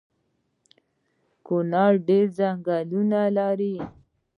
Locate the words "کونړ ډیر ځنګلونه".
1.45-3.19